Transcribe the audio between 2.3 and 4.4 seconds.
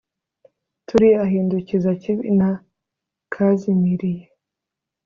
na kazimiriye